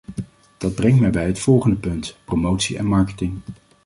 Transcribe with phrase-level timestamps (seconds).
[0.57, 3.39] Dat brengt mij bij het volgende punt: promotie en marketing.